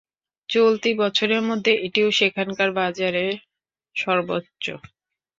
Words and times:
চলতি 0.49 0.91
বছরের 0.99 1.41
মধ্যে 1.41 1.71
এটিও 1.85 2.09
সেখানকার 2.11 2.69
বাজারে 2.79 3.25
সর্বোচ্চ। 3.95 4.65